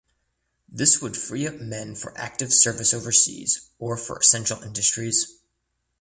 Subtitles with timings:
[0.67, 5.41] This would free up men for active service overseas or for essential industries.